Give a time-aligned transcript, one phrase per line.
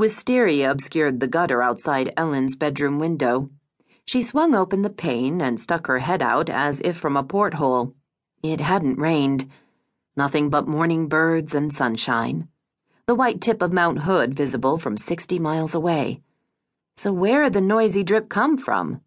[0.00, 3.50] Wisteria obscured the gutter outside Ellen's bedroom window.
[4.06, 7.94] She swung open the pane and stuck her head out as if from a porthole.
[8.42, 9.50] It hadn't rained.
[10.16, 12.48] Nothing but morning birds and sunshine.
[13.04, 16.22] The white tip of Mount Hood visible from sixty miles away.
[16.96, 19.02] So where'd the noisy drip come from?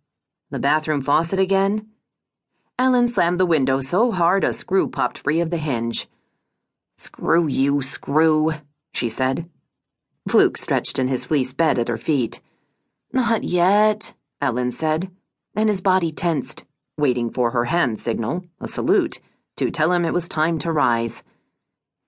[0.51, 1.87] The bathroom faucet again?
[2.77, 6.07] Ellen slammed the window so hard a screw popped free of the hinge.
[6.97, 8.53] Screw you, screw,
[8.93, 9.49] she said.
[10.27, 12.39] Fluke stretched in his fleece bed at her feet.
[13.11, 15.11] Not yet, Ellen said,
[15.55, 16.63] and his body tensed,
[16.97, 19.19] waiting for her hand signal, a salute,
[19.57, 21.23] to tell him it was time to rise.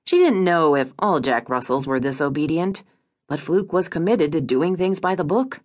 [0.05, 2.83] She didn't know if all Jack Russells were this obedient,
[3.27, 5.61] but Fluke was committed to doing things by the book.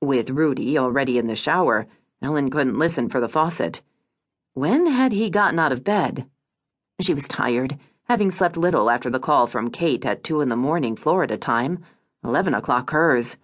[0.00, 1.86] With Rudy already in the shower,
[2.20, 3.82] Ellen couldn't listen for the faucet.
[4.54, 6.26] When had he gotten out of bed?
[7.00, 7.78] She was tired
[8.12, 11.82] having slept little after the call from Kate at two in the morning Florida time,
[12.22, 13.38] eleven o'clock hers.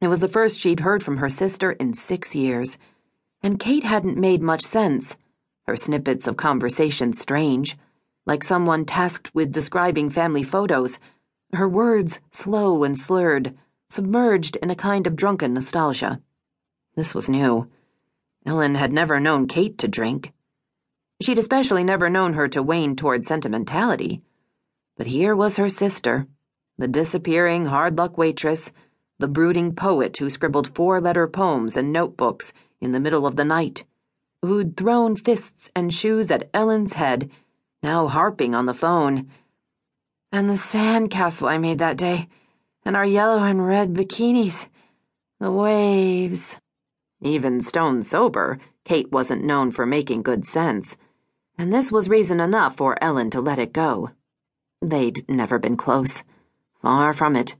[0.00, 2.78] It was the first she'd heard from her sister in six years,
[3.42, 5.16] and Kate hadn't made much sense,
[5.66, 7.76] her snippets of conversation strange,
[8.26, 11.00] like someone tasked with describing family photos,
[11.52, 13.58] her words slow and slurred,
[13.90, 16.20] submerged in a kind of drunken nostalgia.
[16.94, 17.68] This was new.
[18.46, 20.32] Ellen had never known Kate to drink.
[21.20, 24.22] She'd especially never known her to wane toward sentimentality.
[24.96, 26.28] But here was her sister,
[26.76, 28.70] the disappearing hard luck waitress,
[29.18, 33.44] the brooding poet who scribbled four letter poems and notebooks in the middle of the
[33.44, 33.84] night,
[34.42, 37.28] who'd thrown fists and shoes at Ellen's head,
[37.82, 39.28] now harping on the phone.
[40.30, 42.28] And the sand castle I made that day,
[42.84, 44.68] and our yellow and red bikinis,
[45.40, 46.56] the waves.
[47.20, 50.96] Even stone sober, Kate wasn't known for making good sense
[51.58, 54.10] and this was reason enough for Ellen to let it go.
[54.80, 56.22] They'd never been close.
[56.80, 57.56] Far from it.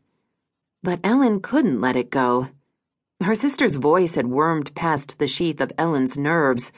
[0.85, 2.49] But Ellen couldn't let it go.
[3.21, 6.71] Her sister's voice had wormed past the sheath of Ellen's nerves,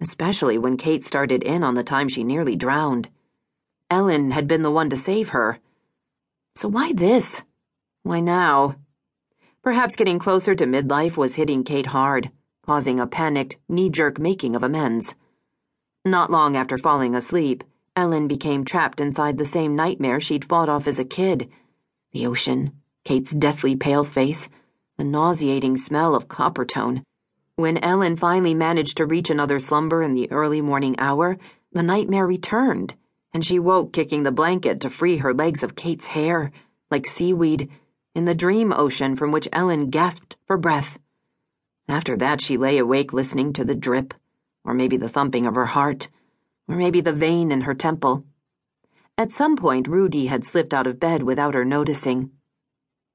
[0.00, 3.08] especially when Kate started in on the time she nearly drowned.
[3.88, 5.60] Ellen had been the one to save her.
[6.56, 7.44] So why this?
[8.02, 8.74] Why now?
[9.62, 12.30] Perhaps getting closer to midlife was hitting Kate hard,
[12.66, 15.14] causing a panicked, knee jerk making of amends.
[16.08, 17.62] Not long after falling asleep,
[17.94, 21.50] Ellen became trapped inside the same nightmare she'd fought off as a kid
[22.12, 22.72] the ocean,
[23.04, 24.48] Kate's deathly pale face,
[24.96, 27.02] the nauseating smell of Coppertone.
[27.56, 31.36] When Ellen finally managed to reach another slumber in the early morning hour,
[31.72, 32.94] the nightmare returned,
[33.34, 36.50] and she woke kicking the blanket to free her legs of Kate's hair,
[36.90, 37.68] like seaweed,
[38.14, 40.98] in the dream ocean from which Ellen gasped for breath.
[41.86, 44.14] After that, she lay awake listening to the drip
[44.68, 46.10] or maybe the thumping of her heart,
[46.68, 48.22] or maybe the vein in her temple.
[49.16, 52.32] At some point, Rudy had slipped out of bed without her noticing.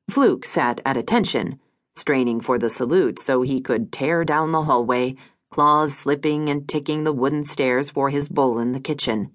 [0.10, 1.60] Fluke sat at attention,
[1.96, 5.16] straining for the salute so he could tear down the hallway,
[5.52, 9.30] claws slipping and ticking the wooden stairs for his bowl in the kitchen.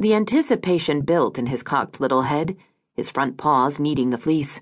[0.00, 2.56] The anticipation built in his cocked little head,
[2.96, 4.60] his front paws kneading the fleece.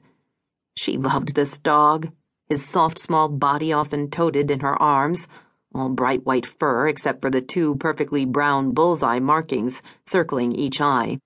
[0.76, 2.10] She loved this dog,
[2.46, 5.28] his soft small body often toted in her arms
[5.74, 11.18] all bright white fur except for the two perfectly brown bullseye markings circling each eye.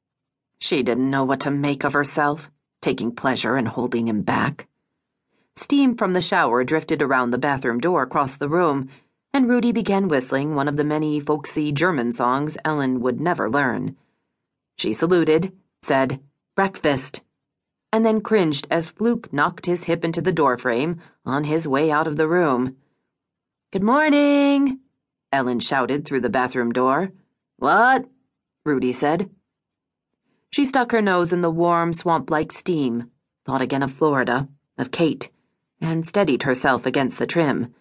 [0.58, 4.68] She didn't know what to make of herself, taking pleasure in holding him back.
[5.56, 8.88] Steam from the shower drifted around the bathroom door across the room,
[9.32, 13.96] and Rudy began whistling one of the many folksy German songs Ellen would never learn.
[14.78, 16.20] She saluted, said,
[16.54, 17.22] Breakfast,
[17.92, 22.06] and then cringed as Fluke knocked his hip into the doorframe on his way out
[22.06, 22.76] of the room.
[23.72, 24.80] Good morning,
[25.32, 27.10] Ellen shouted through the bathroom door.
[27.56, 28.04] What?
[28.66, 29.30] Rudy said.
[30.50, 33.10] She stuck her nose in the warm, swamp like steam,
[33.46, 34.46] thought again of Florida,
[34.76, 35.30] of Kate,
[35.80, 37.72] and steadied herself against the trim.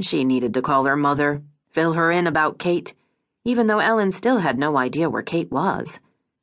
[0.00, 2.94] She needed to call her mother, fill her in about Kate,
[3.44, 6.00] even though Ellen still had no idea where Kate was.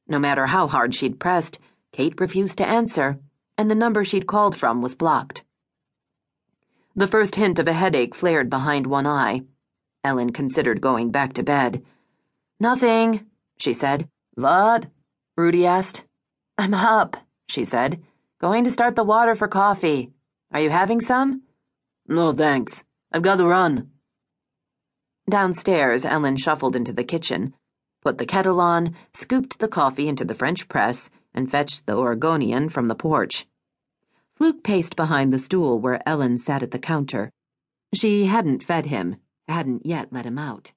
[0.08, 1.58] No matter how hard she'd pressed,
[1.92, 3.18] Kate refused to answer,
[3.58, 5.42] and the number she'd called from was blocked.
[6.98, 9.44] The first hint of a headache flared behind one eye.
[10.04, 11.84] Ellen considered going back to bed.
[12.60, 13.28] Nothing,
[13.60, 14.10] she said.
[14.34, 14.88] What?
[15.38, 16.06] Rudy asked.
[16.58, 17.16] I'm up,
[17.48, 18.02] she said.
[18.42, 20.12] Going to start the water for coffee.
[20.52, 21.44] Are you having some?
[22.08, 22.84] No, thanks.
[23.12, 23.92] I've got to run.
[25.30, 27.54] Downstairs, Ellen shuffled into the kitchen,
[28.02, 32.70] put the kettle on, scooped the coffee into the French press, and fetched the Oregonian
[32.70, 33.46] from the porch.
[34.38, 37.32] Fluke paced behind the stool where Ellen sat at the counter.
[37.92, 39.16] She hadn't fed him,
[39.48, 40.74] hadn't yet let him out.